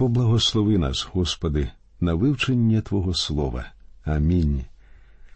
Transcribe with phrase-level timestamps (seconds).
[0.00, 3.64] Поблагослови нас, Господи, на вивчення Твого Слова.
[4.04, 4.64] Амінь.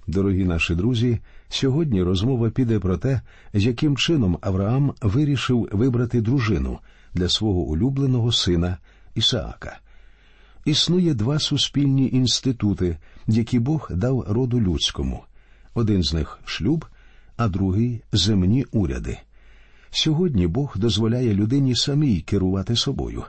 [0.06, 3.20] Дорогі наші друзі, сьогодні розмова піде про те,
[3.52, 6.78] яким чином Авраам вирішив вибрати дружину
[7.14, 8.78] для свого улюбленого сина
[9.14, 9.78] Ісаака.
[10.64, 12.96] Існує два суспільні інститути,
[13.26, 15.24] які Бог дав роду людському.
[15.74, 16.84] Один з них шлюб,
[17.36, 19.18] а другий земні уряди.
[19.90, 23.24] Сьогодні Бог дозволяє людині самій керувати собою.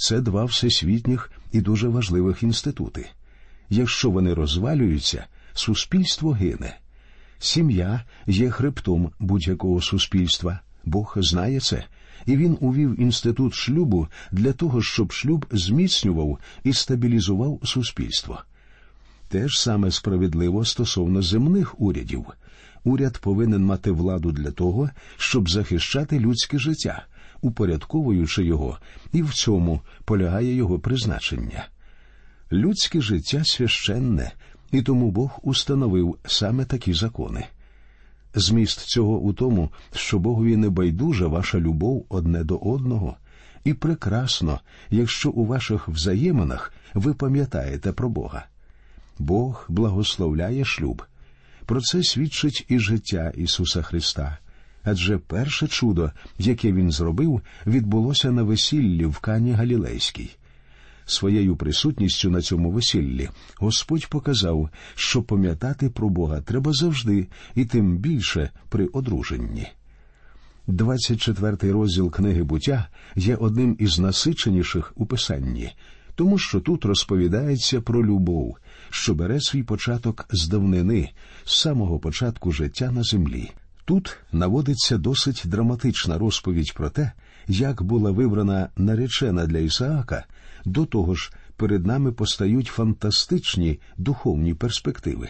[0.00, 3.06] Це два всесвітніх і дуже важливих інститути.
[3.70, 6.78] Якщо вони розвалюються, суспільство гине.
[7.38, 10.60] Сім'я є хребтом будь-якого суспільства.
[10.84, 11.84] Бог знає це,
[12.26, 18.42] і він увів інститут шлюбу для того, щоб шлюб зміцнював і стабілізував суспільство.
[19.28, 22.26] Те ж саме справедливо стосовно земних урядів.
[22.84, 27.06] Уряд повинен мати владу для того, щоб захищати людське життя,
[27.40, 28.78] упорядковуючи його,
[29.12, 31.68] і в цьому полягає його призначення.
[32.52, 34.32] Людське життя священне,
[34.72, 37.44] і тому Бог установив саме такі закони.
[38.34, 43.16] Зміст цього у тому, що Богові не байдужа ваша любов одне до одного,
[43.64, 48.46] і прекрасно, якщо у ваших взаєминах ви пам'ятаєте про Бога.
[49.18, 51.02] Бог благословляє шлюб.
[51.66, 54.38] Про це свідчить і життя Ісуса Христа.
[54.90, 60.30] Адже перше чудо, яке Він зробив, відбулося на весіллі в Кані Галілейській.
[61.06, 67.98] Своєю присутністю на цьому весіллі Господь показав, що пам'ятати про Бога треба завжди, і тим
[67.98, 69.66] більше при одруженні.
[70.68, 75.72] 24-й розділ книги буття є одним із насиченіших у писанні,
[76.14, 78.56] тому що тут розповідається про любов,
[78.90, 81.10] що бере свій початок з давнини,
[81.44, 83.50] з самого початку життя на землі.
[83.88, 87.12] Тут наводиться досить драматична розповідь про те,
[87.46, 90.24] як була вибрана наречена для Ісаака,
[90.64, 95.28] до того ж перед нами постають фантастичні духовні перспективи.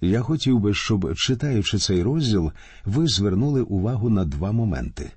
[0.00, 2.52] Я хотів би, щоб, читаючи цей розділ,
[2.84, 5.10] ви звернули увагу на два моменти.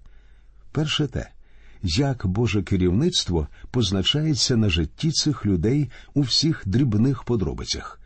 [0.72, 1.29] Перше те,
[1.84, 7.99] як Боже керівництво позначається на житті цих людей у всіх дрібних подробицях.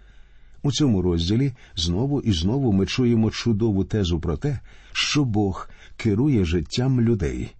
[0.64, 4.60] У цьому розділі знову і знову ми чуємо чудову тезу про те,
[4.92, 7.52] що Бог керує життям людей.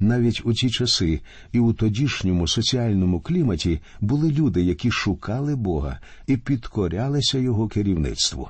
[0.00, 1.20] Навіть у ті часи
[1.52, 8.48] і у тодішньому соціальному кліматі були люди, які шукали Бога і підкорялися Його керівництву.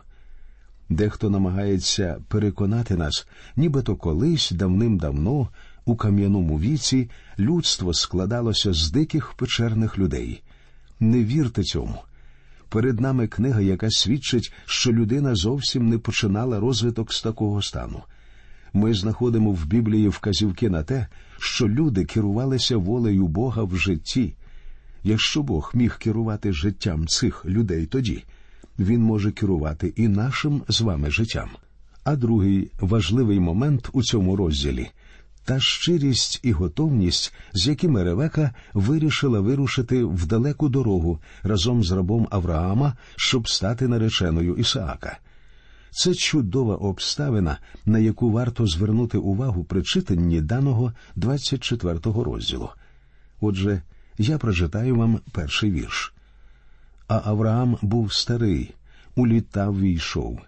[0.89, 3.27] Дехто намагається переконати нас,
[3.57, 5.49] нібито колись давним-давно
[5.85, 10.43] у кам'яному віці людство складалося з диких печерних людей.
[11.01, 11.99] Не вірте цьому.
[12.69, 18.03] Перед нами книга, яка свідчить, що людина зовсім не починала розвиток з такого стану.
[18.73, 21.07] Ми знаходимо в Біблії вказівки на те,
[21.39, 24.35] що люди керувалися волею Бога в житті.
[25.05, 28.25] Якщо Бог міг керувати життям цих людей тоді,
[28.79, 31.49] він може керувати і нашим з вами життям.
[32.05, 34.89] А другий важливий момент у цьому розділі
[35.49, 42.29] та щирість і готовність, з якими Ревека вирішила вирушити в далеку дорогу разом з рабом
[42.31, 45.19] Авраама, щоб стати нареченою Ісаака.
[45.91, 52.71] Це чудова обставина, на яку варто звернути увагу при читанні даного 24-го розділу.
[53.41, 53.83] Отже,
[54.19, 56.15] я прочитаю вам перший вірш.
[57.07, 58.75] А Авраам був старий,
[59.17, 60.41] у літа війшов,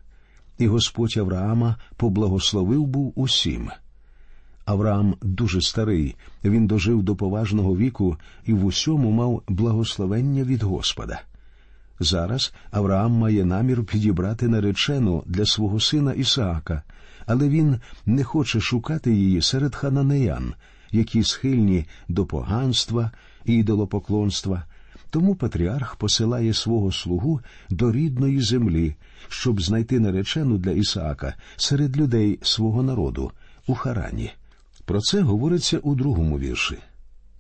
[0.59, 3.71] і Господь Авраама поблагословив був усім.
[4.71, 8.17] Авраам дуже старий, він дожив до поважного віку
[8.47, 11.21] і в усьому мав благословення від Господа.
[12.01, 16.83] Зараз Авраам має намір підібрати наречену для свого сина Ісаака,
[17.27, 20.55] але він не хоче шукати її серед хананеян,
[20.91, 23.11] які схильні до поганства
[23.45, 24.65] і ідолопоклонства.
[25.11, 28.95] Тому патріарх посилає свого слугу до рідної землі,
[29.29, 33.33] щоб знайти наречену для Ісаака серед людей свого народу
[33.67, 34.31] у Харані.
[34.91, 36.79] Про це говориться у другому вірші.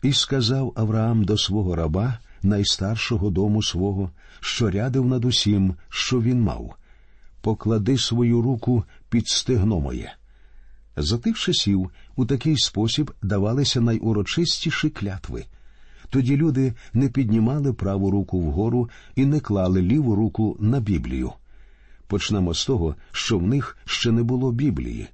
[0.02, 4.10] І сказав Авраам до свого раба, найстаршого дому свого,
[4.40, 6.74] що рядив над усім, що він мав
[7.40, 10.12] поклади свою руку під стегно моє.
[10.96, 15.44] За тих часів у такий спосіб давалися найурочистіші клятви.
[16.10, 21.32] Тоді люди не піднімали праву руку вгору і не клали ліву руку на Біблію.
[22.06, 25.08] Почнемо з того, що в них ще не було Біблії,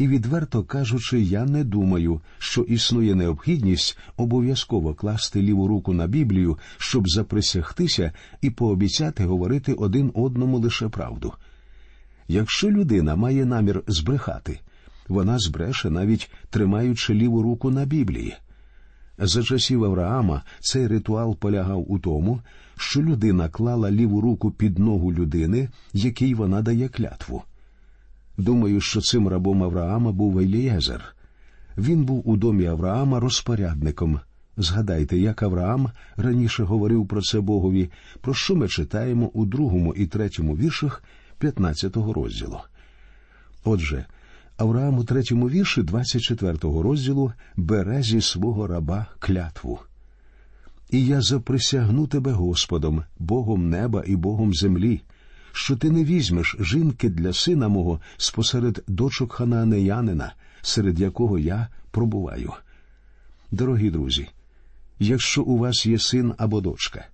[0.00, 6.58] і, відверто кажучи, я не думаю, що існує необхідність обов'язково класти ліву руку на Біблію,
[6.78, 11.32] щоб заприсягтися і пообіцяти говорити один одному лише правду.
[12.28, 14.60] Якщо людина має намір збрехати,
[15.08, 18.34] вона збреше, навіть тримаючи ліву руку на Біблії.
[19.18, 22.40] За часів Авраама цей ритуал полягав у тому,
[22.76, 27.42] що людина клала ліву руку під ногу людини, якій вона дає клятву.
[28.40, 31.16] Думаю, що цим рабом Авраама був Елієзер.
[31.78, 34.20] Він був у домі Авраама розпорядником.
[34.56, 37.90] Згадайте, як Авраам раніше говорив про це Богові,
[38.20, 41.04] про що ми читаємо у другому і третьому віршах
[41.40, 42.58] 15-го розділу.
[43.64, 44.06] Отже,
[44.56, 49.78] Авраам у третьому вірші 24-го розділу бере зі свого раба клятву.
[50.90, 55.00] І я заприсягну тебе Господом, Богом неба і Богом землі,
[55.52, 60.32] що ти не візьмеш жінки для сина мого спосеред дочок ханаанеянина,
[60.62, 62.52] серед якого я пробуваю.
[63.50, 64.28] Дорогі друзі,
[64.98, 67.06] якщо у вас є син або дочка,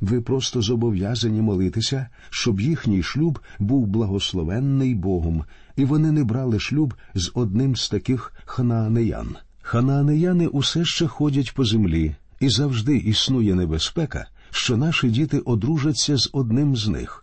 [0.00, 5.44] ви просто зобов'язані молитися, щоб їхній шлюб був благословенний Богом,
[5.76, 9.36] і вони не брали шлюб з одним з таких ханаанеян.
[9.62, 16.30] Ханаанеяни усе ще ходять по землі, і завжди існує небезпека, що наші діти одружаться з
[16.32, 17.21] одним з них.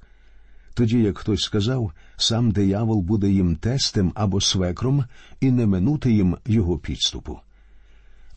[0.79, 5.05] Тоді, як хтось сказав, сам диявол буде їм тестем або свекром
[5.41, 7.39] і не минути їм його підступу.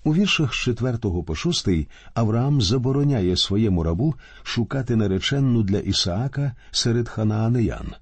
[0.04, 1.68] У віршах з 4 по 6
[2.14, 7.94] Авраам забороняє своєму рабу шукати нареченну для Ісаака серед ханаанеян.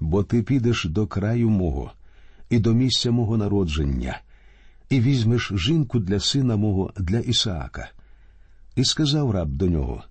[0.00, 1.92] Бо ти підеш до краю мого
[2.50, 4.20] і до місця мого народження,
[4.90, 7.90] і візьмеш жінку для сина мого для Ісаака.
[8.76, 10.04] І сказав раб до нього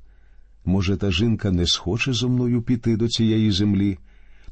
[0.70, 3.98] Може, та жінка не схоче зо мною піти до цієї землі,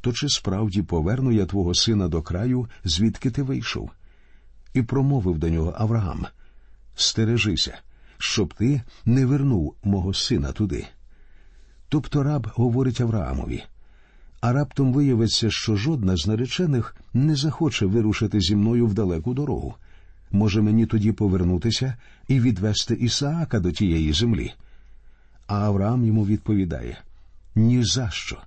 [0.01, 3.89] то чи справді поверну я твого сина до краю, звідки ти вийшов?
[4.73, 6.25] І промовив до нього Авраам
[6.95, 7.77] Стережися,
[8.17, 10.85] щоб ти не вернув мого сина туди.
[11.89, 13.63] Тобто раб говорить Авраамові,
[14.41, 19.75] а раптом виявиться, що жодна з наречених не захоче вирушити зі мною в далеку дорогу.
[20.31, 21.95] Може мені тоді повернутися
[22.27, 24.53] і відвести Ісаака до тієї землі.
[25.47, 26.97] А Авраам йому відповідає
[27.55, 28.37] «Ні за що.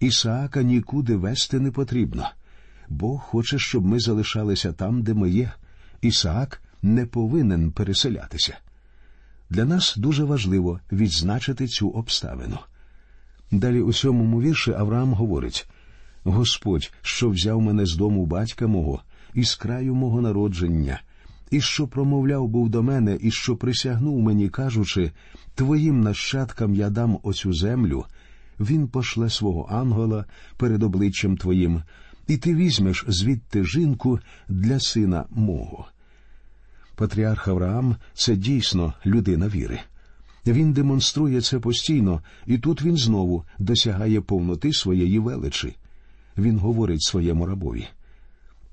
[0.00, 2.28] Ісаака нікуди вести не потрібно.
[2.88, 5.52] Бог хоче, щоб ми залишалися там, де ми є.
[6.00, 8.56] Ісаак не повинен переселятися.
[9.50, 12.58] Для нас дуже важливо відзначити цю обставину.
[13.50, 15.68] Далі у сьомому вірші Авраам говорить
[16.24, 19.02] Господь, що взяв мене з дому батька мого,
[19.34, 21.00] і з краю мого народження,
[21.54, 25.12] і що промовляв був до мене, і що присягнув мені, кажучи,
[25.54, 28.04] Твоїм нащадкам я дам оцю землю,
[28.60, 30.24] він пошле свого ангела
[30.56, 31.82] перед обличчям Твоїм,
[32.26, 35.86] і ти візьмеш звідти жінку для сина мого.
[36.96, 39.80] Патріарх Авраам це дійсно людина віри.
[40.46, 45.76] Він демонструє це постійно, і тут він знову досягає повноти своєї величі.
[46.38, 47.86] Він говорить своєму рабові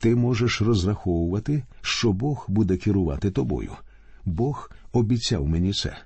[0.02, 3.72] ти можеш розраховувати, що Бог буде керувати тобою.
[4.26, 5.98] Бог обіцяв мені це.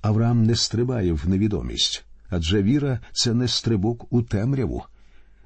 [0.00, 4.82] Авраам не стрибає в невідомість, адже віра це не стрибок у темряву.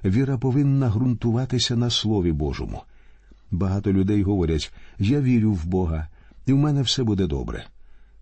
[0.04, 2.82] Віра повинна ґрунтуватися на Слові Божому.
[3.50, 6.08] Багато людей говорять я вірю в Бога,
[6.46, 7.66] і в мене все буде добре.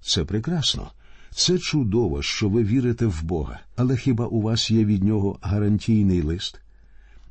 [0.00, 0.90] Це прекрасно.
[1.30, 6.22] Це чудово, що ви вірите в Бога, але хіба у вас є від нього гарантійний
[6.22, 6.60] лист?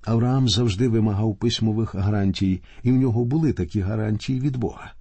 [0.06, 4.94] Авраам завжди вимагав письмових гарантій, і в нього були такі гарантії від Бога.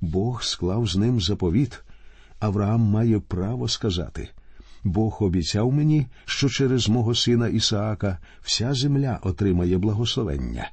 [0.00, 1.82] Бог склав з ним заповіт.
[2.38, 4.28] Авраам має право сказати
[4.84, 10.70] Бог обіцяв мені, що через мого сина Ісаака вся земля отримає благословення.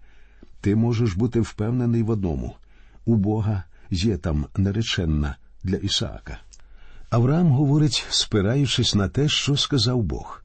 [0.61, 2.55] Ти можеш бути впевнений в одному
[3.05, 6.39] у Бога є там нареченна для Ісаака.
[7.09, 10.42] Авраам говорить, спираючись на те, що сказав Бог.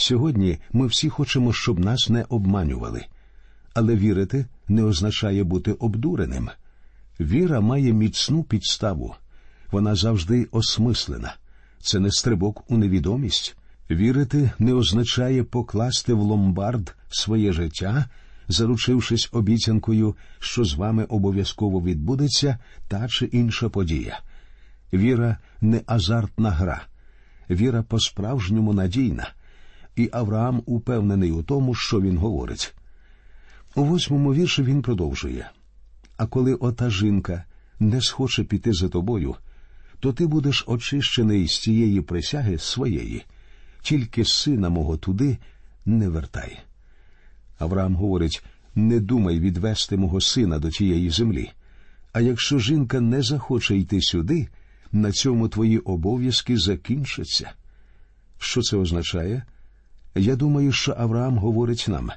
[0.00, 3.04] Сьогодні ми всі хочемо, щоб нас не обманювали,
[3.74, 6.50] але вірити не означає бути обдуреним.
[7.20, 9.14] Віра має міцну підставу,
[9.70, 11.34] вона завжди осмислена.
[11.80, 13.56] Це не стрибок у невідомість.
[13.90, 18.04] Вірити не означає покласти в ломбард своє життя,
[18.48, 24.20] заручившись обіцянкою, що з вами обов'язково відбудеться та чи інша подія.
[24.92, 26.82] Віра не азартна гра,
[27.50, 29.32] віра по-справжньому надійна,
[29.96, 32.74] і Авраам упевнений у тому, що він говорить.
[33.74, 35.50] У восьмому вірші він продовжує
[36.16, 37.44] А коли ота жінка
[37.80, 39.34] не схоче піти за тобою,
[40.00, 43.22] то ти будеш очищений з цієї присяги своєї,
[43.82, 45.38] тільки сина мого туди
[45.86, 46.58] не вертай.
[47.58, 48.44] Авраам говорить
[48.74, 51.50] не думай відвести мого сина до тієї землі.
[52.12, 54.48] А якщо жінка не захоче йти сюди,
[54.92, 57.52] на цьому твої обов'язки закінчаться.
[58.38, 59.42] Що це означає?
[60.14, 62.10] Я думаю, що Авраам говорить нам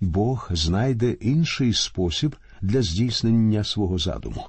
[0.00, 4.46] Бог знайде інший спосіб для здійснення свого задуму.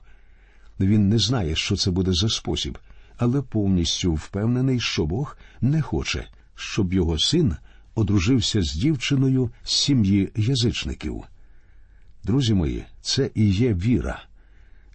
[0.79, 2.77] Він не знає, що це буде за спосіб,
[3.17, 7.55] але повністю впевнений, що Бог не хоче, щоб його син
[7.95, 11.23] одружився з дівчиною з сім'ї язичників.
[12.23, 14.23] Друзі мої, це і є віра.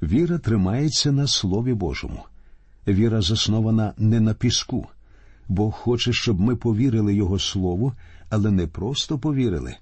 [0.03, 2.25] Віра тримається на Слові Божому.
[2.88, 4.87] Віра заснована не на піску.
[5.49, 7.93] Бог хоче, щоб ми повірили Його Слову,
[8.31, 9.75] але не просто повірили.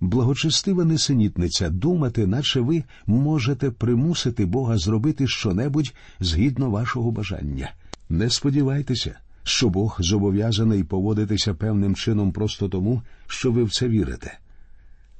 [0.00, 7.72] Благочестива несенітниця думати, наче ви можете примусити Бога зробити щонебудь згідно вашого бажання.
[8.08, 14.38] Не сподівайтеся, що Бог зобов'язаний поводитися певним чином просто тому, що ви в це вірите.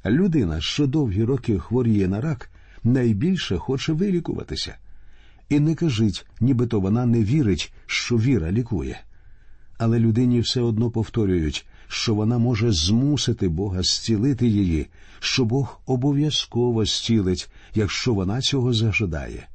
[0.07, 2.51] Людина, що довгі роки хворіє на рак,
[2.85, 4.77] найбільше хоче вилікуватися.
[5.49, 9.01] І не кажіть, нібито вона не вірить, що віра лікує.
[9.79, 14.87] Але людині все одно повторюють, що вона може змусити Бога зцілити її,
[15.21, 19.49] що Бог обов'язково зцілить, якщо вона цього зажадає.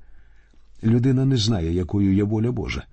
[0.83, 2.83] Людина не знає, якою є воля Божа,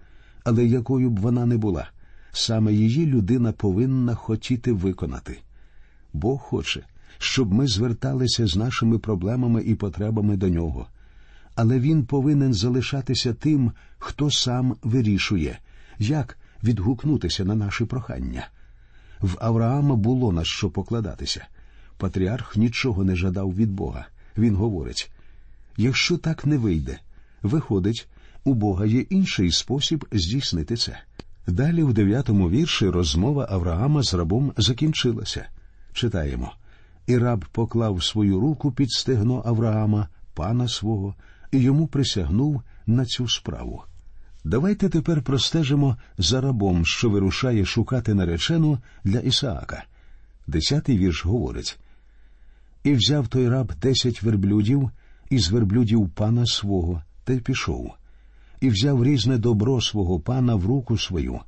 [0.45, 1.89] але якою б вона не була,
[2.33, 5.39] саме її людина повинна хотіти виконати.
[6.13, 6.83] Бог хоче,
[7.19, 10.87] щоб ми зверталися з нашими проблемами і потребами до нього.
[11.55, 15.59] Але він повинен залишатися тим, хто сам вирішує,
[15.99, 18.49] як відгукнутися на наші прохання.
[19.21, 21.47] В Авраама було на що покладатися.
[21.99, 24.07] Патріарх нічого не жадав від Бога.
[24.37, 25.11] Він говорить
[25.77, 26.99] якщо так не вийде,
[27.43, 28.09] виходить,
[28.45, 30.99] у Бога є інший спосіб здійснити це.
[31.47, 35.47] Далі, в дев'ятому вірші, розмова Авраама з рабом закінчилася.
[35.93, 36.53] Читаємо
[37.07, 41.15] і раб поклав свою руку під стегно Авраама, пана свого,
[41.53, 43.83] і йому присягнув на цю справу.
[44.47, 49.85] Давайте тепер простежимо за рабом, що вирушає шукати наречену для Ісаака.
[50.47, 51.79] Десятий вірш говорить
[52.85, 54.91] І взяв той раб десять верблюдів
[55.31, 57.95] із верблюдів пана свого, та й пішов,
[58.61, 61.41] і взяв різне добро свого пана в руку свою,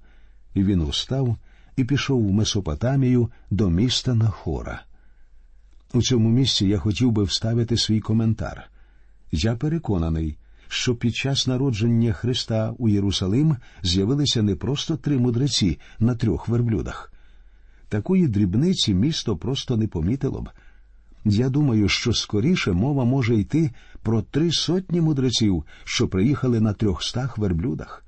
[0.54, 1.36] і він устав
[1.76, 4.82] і пішов в Месопотамію до міста Нахора.
[5.92, 8.70] У цьому місці я хотів би вставити свій коментар.
[9.32, 10.36] Я переконаний,
[10.68, 17.12] що під час народження Христа у Єрусалим з'явилися не просто три мудреці на трьох верблюдах.
[17.88, 20.48] Такої дрібниці місто просто не помітило б.
[21.24, 23.70] Я думаю, що скоріше мова може йти
[24.02, 28.04] про три сотні мудреців, що приїхали на трьохстах верблюдах.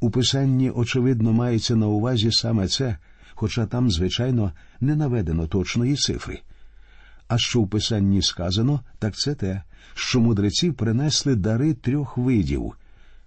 [0.00, 2.98] У писанні, очевидно, мається на увазі саме це,
[3.34, 6.40] хоча там, звичайно, не наведено точної цифри.
[7.28, 9.62] А що в писанні сказано, так це те,
[9.94, 12.72] що мудреці принесли дари трьох видів,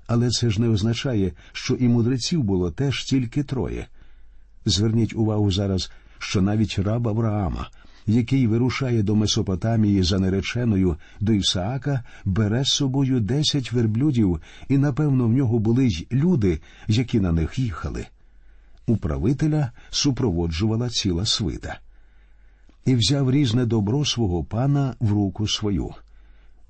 [0.08, 3.88] але це ж не означає, що і мудреців було теж тільки троє.
[4.66, 7.70] Зверніть увагу зараз, що навіть раб Авраама,
[8.08, 15.28] який вирушає до Месопотамії за нареченою до Ісаака, бере з собою десять верблюдів, і, напевно,
[15.28, 18.06] в нього були й люди, які на них їхали.
[18.88, 21.80] Управителя супроводжувала ціла свита.
[22.86, 25.94] І взяв різне добро свого пана в руку свою.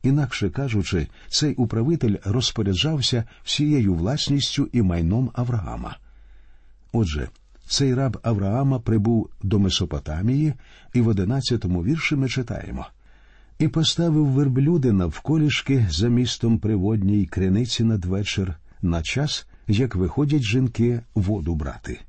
[0.04, 5.98] Інакше кажучи, цей управитель розпоряджався всією власністю і майном Авраама.
[6.94, 7.30] Отже,
[7.68, 10.54] цей раб Авраама прибув до Месопотамії,
[10.94, 12.86] і в одинадцятому вірші ми читаємо
[13.60, 21.56] і поставив верблюди навколішки за містом приводній криниці надвечір на час, як виходять жінки воду
[21.56, 22.00] брати.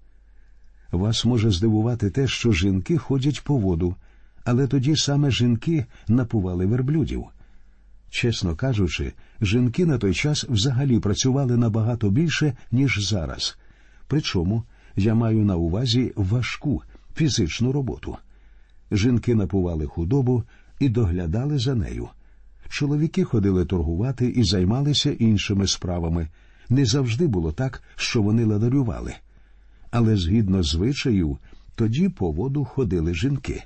[0.92, 3.94] Вас може здивувати те, що жінки ходять по воду,
[4.44, 7.24] але тоді саме жінки напували верблюдів.
[8.10, 13.58] Чесно кажучи, жінки на той час взагалі працювали набагато більше, ніж зараз.
[14.06, 14.64] Причому
[14.96, 16.82] я маю на увазі важку
[17.14, 18.16] фізичну роботу.
[18.92, 20.44] Жінки напували худобу
[20.78, 22.08] і доглядали за нею.
[22.68, 26.28] Чоловіки ходили торгувати і займалися іншими справами.
[26.68, 29.14] Не завжди було так, що вони ладарювали.
[29.90, 31.38] Але згідно звичаю,
[31.74, 33.62] тоді по воду ходили жінки.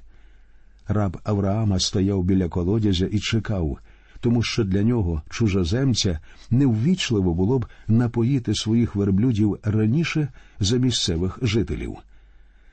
[0.88, 3.78] Раб Авраама стояв біля колодязя і чекав,
[4.25, 6.19] тому що для нього, чужоземця,
[6.50, 10.28] неввічливо було б напоїти своїх верблюдів раніше
[10.61, 11.97] за місцевих жителів.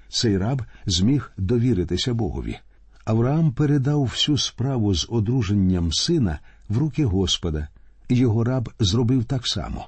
[0.10, 2.58] Цей раб зміг довіритися Богові.
[3.06, 6.40] Авраам передав всю справу з одруженням сина
[6.70, 7.68] в руки Господа,
[8.10, 9.88] і його раб зробив так само.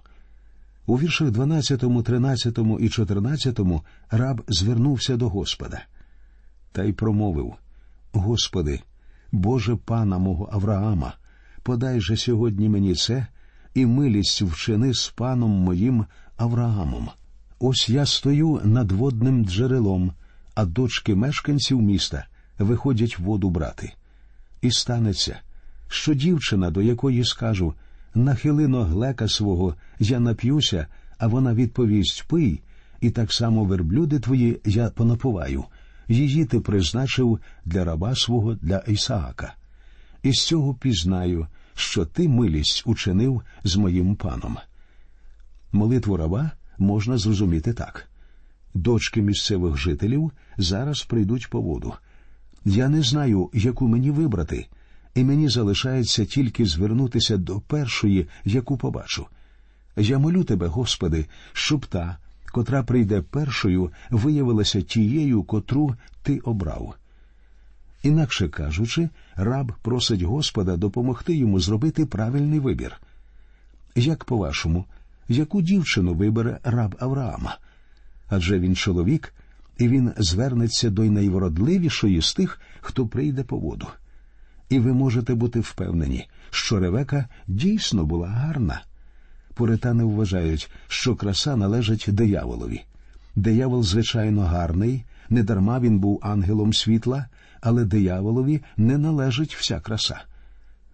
[0.86, 3.60] У віршах 12, 13 і 14
[4.12, 5.82] раб звернувся до Господа
[6.72, 7.54] та й промовив
[8.14, 8.80] Господи,
[9.32, 11.14] Боже пана мого Авраама,
[11.64, 13.28] подай же сьогодні мені це
[13.74, 16.06] і милість вчини з паном моїм
[16.38, 17.10] Авраамом.
[17.60, 20.14] Ось я стою над водним джерелом,
[20.56, 22.26] а дочки мешканців міста
[22.60, 23.94] виходять воду брати.
[24.62, 25.40] І станеться,
[25.88, 27.74] що дівчина, до якої скажу
[28.16, 32.62] нахили ноглека свого, я нап'юся, а вона відповість пий,
[33.02, 35.64] і так само верблюди твої я понапуваю.
[36.08, 39.54] Її ти призначив для раба свого для Ісаака.
[40.24, 44.58] І з цього пізнаю, що ти милість учинив з моїм паном.
[45.72, 48.10] Молитву раба можна зрозуміти так
[48.74, 51.94] дочки місцевих жителів зараз прийдуть по воду.
[52.66, 54.68] Я не знаю, яку мені вибрати,
[55.16, 59.28] і мені залишається тільки звернутися до першої, яку побачу.
[59.98, 62.18] Я молю тебе, Господи, щоб та,
[62.52, 66.96] котра прийде першою, виявилася тією, котру ти обрав.
[68.04, 72.98] Інакше кажучи, раб просить Господа допомогти йому зробити правильний вибір.
[73.96, 74.86] Як по вашому,
[75.28, 77.58] яку дівчину вибере раб Авраама?
[78.30, 79.34] Адже він чоловік,
[79.78, 83.88] і він звернеться до найвродливішої з тих, хто прийде по воду.
[84.70, 88.82] І ви можете бути впевнені, що Ревека дійсно була гарна.
[89.54, 92.82] Пуритани вважають, що краса належить дияволові.
[93.36, 97.28] Диявол, звичайно, гарний, недарма він був ангелом світла,
[97.64, 100.22] але дияволові не належить вся краса.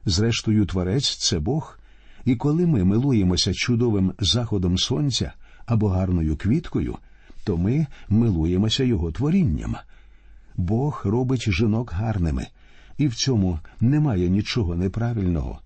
[0.06, 1.80] Зрештою, творець це Бог,
[2.26, 5.34] і коли ми милуємося чудовим заходом сонця
[5.66, 6.98] або гарною квіткою,
[7.44, 9.76] то ми милуємося його творінням.
[10.58, 12.48] Бог робить жінок гарними,
[12.98, 15.60] і в цьому немає нічого неправильного.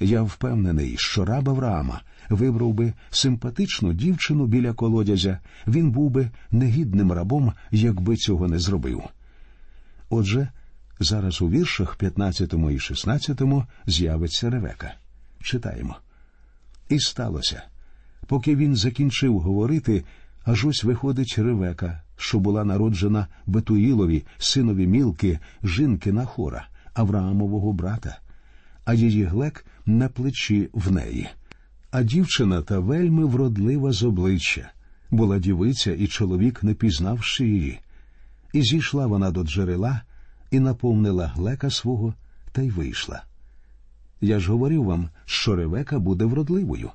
[0.00, 7.12] Я впевнений, що раб Авраама вибрав би симпатичну дівчину біля колодязя, він був би негідним
[7.12, 9.02] рабом, якби цього не зробив.
[10.10, 10.48] Отже,
[11.00, 13.42] зараз у віршах 15 і 16
[13.86, 14.94] з'явиться Ревека.
[15.42, 15.96] Читаємо.
[16.88, 17.62] І сталося.
[18.26, 20.04] Поки він закінчив говорити,
[20.44, 28.18] аж ось виходить Ревека, що була народжена Бетуїлові, синові Мілки, жінки Нахора, Авраамового брата,
[28.84, 31.28] а її глек на плечі в неї.
[31.90, 34.70] А дівчина та вельми вродлива з обличчя,
[35.10, 37.80] була дівиця, і чоловік, не пізнавши її.
[38.52, 40.00] І зійшла вона до джерела
[40.50, 42.14] і наповнила глека свого
[42.52, 43.22] та й вийшла.
[44.20, 46.90] Я ж говорив вам, що Ревека буде вродливою,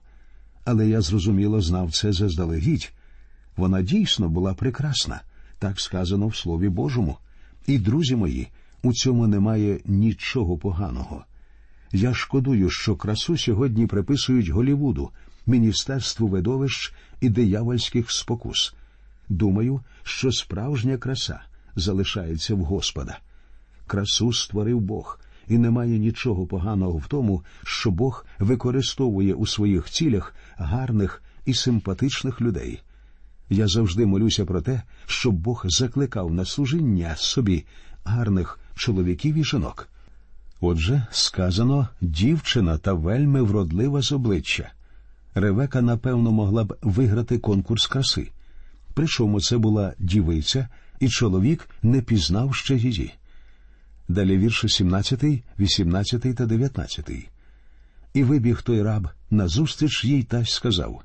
[0.66, 2.94] але я зрозуміло знав це заздалегідь.
[3.58, 5.22] Вона дійсно була прекрасна,
[5.60, 7.18] так сказано в Слові Божому.
[7.68, 8.48] І, друзі мої,
[8.84, 11.26] у цьому немає нічого поганого.
[11.92, 15.12] Я шкодую, що красу сьогодні приписують Голівуду,
[15.46, 18.76] Міністерству видовищ і диявольських спокус.
[19.30, 21.40] Думаю, що справжня краса
[21.76, 23.20] залишається в Господа.
[23.88, 30.36] Красу створив Бог, і немає нічого поганого в тому, що Бог використовує у своїх цілях
[30.58, 32.82] гарних і симпатичних людей.
[33.50, 37.66] Я завжди молюся про те, щоб Бог закликав на служіння собі
[38.04, 39.90] гарних чоловіків і жінок.
[40.62, 44.72] Отже, сказано дівчина та вельми вродлива з обличчя.
[45.34, 48.32] Ревека, напевно, могла б виграти конкурс краси.
[48.96, 50.68] Причому це була дівиця,
[51.00, 53.14] і чоловік не пізнав ще її.
[54.08, 55.24] Далі вірші 17,
[55.60, 57.10] 18 та 19.
[58.14, 61.02] І вибіг той раб назустріч їй та й сказав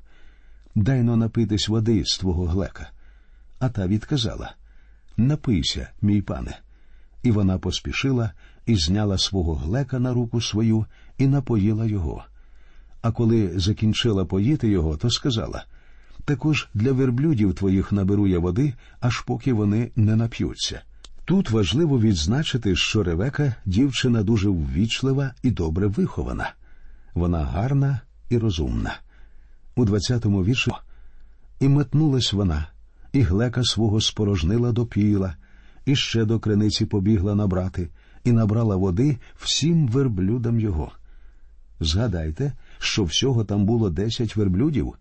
[0.75, 2.89] Дайно напитись води з твого глека.
[3.59, 4.55] А та відказала
[5.17, 6.59] Напийся, мій пане.
[7.23, 8.31] І вона поспішила
[8.65, 10.85] і зняла свого глека на руку свою
[11.17, 12.23] і напоїла його.
[13.01, 15.65] А коли закінчила поїти його, то сказала
[16.25, 20.81] також для верблюдів твоїх наберу я води, аж поки вони не нап'ються.
[21.25, 26.53] Тут важливо відзначити, що Ревека дівчина дуже ввічлива і добре вихована.
[27.13, 28.99] Вона гарна і розумна.
[29.75, 30.71] У двадцятому вірші
[31.59, 32.67] і метнулась вона,
[33.13, 35.35] і глека свого спорожнила до піла,
[35.85, 37.89] і ще до криниці побігла набрати,
[38.23, 40.91] і набрала води всім верблюдам його.
[41.79, 44.95] Згадайте, що всього там було десять верблюдів,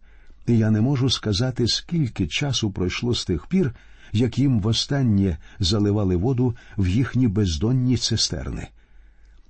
[0.50, 3.74] і я не можу сказати, скільки часу пройшло з тих пір,
[4.12, 8.68] як їм востаннє заливали воду в їхні бездонні цистерни.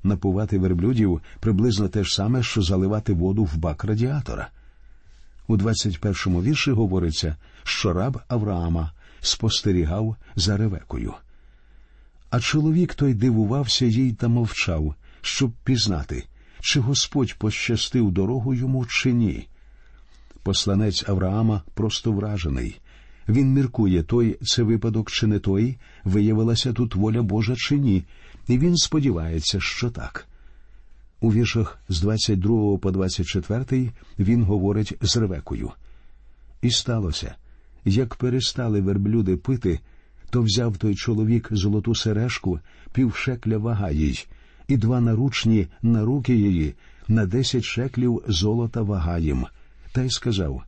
[0.03, 4.49] Напувати верблюдів приблизно те ж саме, що заливати воду в бак радіатора.
[5.47, 11.15] У 21-му вірші говориться, що раб Авраама спостерігав за Ревекою.
[12.31, 16.27] А чоловік той дивувався їй та мовчав, щоб пізнати,
[16.61, 19.49] чи Господь пощастив дорогу йому, чи ні.
[20.43, 22.81] Посланець Авраама просто вражений.
[23.29, 28.05] Він міркує, той це випадок чи не той, виявилася тут воля Божа чи ні,
[28.49, 30.29] і він сподівається, що так.
[31.21, 35.71] У віршах з 22 по 24 він говорить з Ревекою.
[36.63, 37.35] І сталося,
[37.85, 39.81] як перестали верблюди пити,
[40.31, 42.61] то взяв той чоловік золоту сережку,
[42.93, 44.27] півшекля вага їй,
[44.69, 46.75] і два наручні на руки її,
[47.09, 49.47] на десять шеклів золота вага їм,
[49.93, 50.63] та й сказав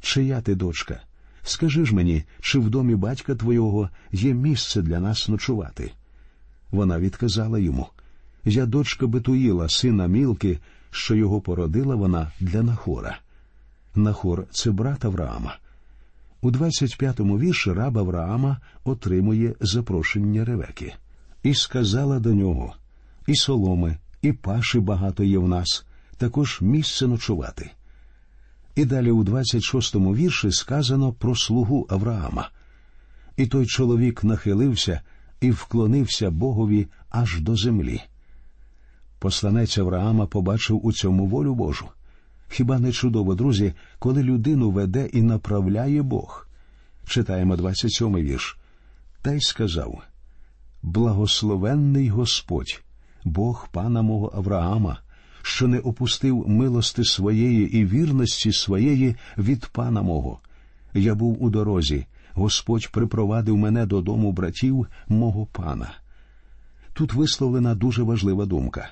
[0.00, 1.00] Чия ти дочка?
[1.42, 5.92] Скажи ж мені, чи в домі батька твого є місце для нас ночувати?
[6.70, 7.86] Вона відказала йому
[8.44, 10.58] Я дочка Бетуїла, сина Мілки,
[10.90, 13.18] що його породила вона для Нахора.
[13.94, 15.56] Нахор це брат Авраама.
[16.40, 20.94] У 25-му вірші раб Авраама отримує запрошення Ревеки.
[21.42, 22.74] І сказала до нього
[23.26, 25.86] і соломи, і паші багато є в нас,
[26.16, 27.70] також місце ночувати.
[28.78, 32.50] І далі у 26-му вірші сказано про слугу Авраама.
[33.36, 35.00] І той чоловік нахилився
[35.40, 38.00] і вклонився Богові аж до землі.
[39.18, 41.88] Посланець Авраама побачив у цьому волю Божу.
[42.48, 46.48] Хіба не чудово, друзі, коли людину веде і направляє Бог?
[47.06, 48.58] Читаємо 27-й вірш.
[49.22, 50.02] Та й сказав
[50.82, 52.82] Благословенний Господь,
[53.24, 55.00] Бог пана мого Авраама,
[55.42, 60.40] що не опустив милости своєї і вірності своєї від пана мого.
[60.94, 65.90] Я був у дорозі, Господь припровадив мене додому братів мого пана.
[66.92, 68.90] Тут висловлена дуже важлива думка.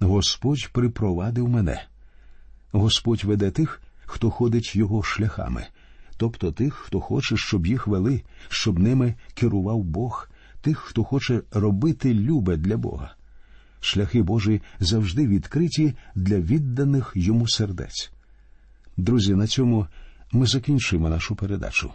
[0.00, 1.82] Господь припровадив мене.
[2.72, 5.66] Господь веде тих, хто ходить його шляхами,
[6.16, 10.28] тобто тих, хто хоче, щоб їх вели, щоб ними керував Бог,
[10.60, 13.15] тих, хто хоче робити любе для Бога.
[13.80, 18.10] Шляхи Божі завжди відкриті для відданих йому сердець.
[18.96, 19.86] Друзі, на цьому
[20.32, 21.92] ми закінчимо нашу передачу.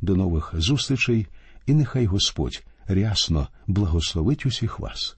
[0.00, 1.26] До нових зустрічей,
[1.66, 5.16] і нехай Господь рясно благословить усіх вас.